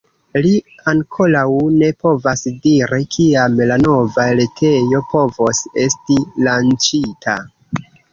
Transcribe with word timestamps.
Li 0.43 0.51
ankoraŭ 0.91 1.49
ne 1.73 1.89
povas 2.05 2.41
diri, 2.63 2.99
kiam 3.15 3.59
la 3.71 3.77
nova 3.81 4.25
retejo 4.39 5.03
povos 5.11 5.61
esti 5.85 6.17
lanĉita. 6.49 7.37